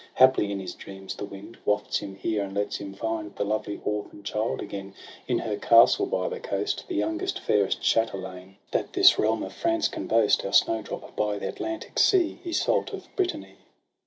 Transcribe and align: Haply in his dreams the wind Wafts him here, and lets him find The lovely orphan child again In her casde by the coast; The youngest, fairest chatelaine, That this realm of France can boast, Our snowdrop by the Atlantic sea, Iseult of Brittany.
Haply 0.15 0.51
in 0.51 0.59
his 0.59 0.73
dreams 0.73 1.13
the 1.13 1.25
wind 1.25 1.59
Wafts 1.63 1.99
him 1.99 2.15
here, 2.15 2.41
and 2.43 2.55
lets 2.55 2.77
him 2.77 2.91
find 2.95 3.35
The 3.35 3.45
lovely 3.45 3.79
orphan 3.85 4.23
child 4.23 4.59
again 4.59 4.95
In 5.27 5.37
her 5.37 5.57
casde 5.57 6.09
by 6.09 6.27
the 6.27 6.39
coast; 6.39 6.85
The 6.87 6.95
youngest, 6.95 7.37
fairest 7.39 7.83
chatelaine, 7.83 8.57
That 8.71 8.93
this 8.93 9.19
realm 9.19 9.43
of 9.43 9.53
France 9.53 9.87
can 9.87 10.07
boast, 10.07 10.43
Our 10.43 10.53
snowdrop 10.53 11.15
by 11.15 11.37
the 11.37 11.49
Atlantic 11.49 11.99
sea, 11.99 12.39
Iseult 12.43 12.93
of 12.93 13.15
Brittany. 13.15 13.57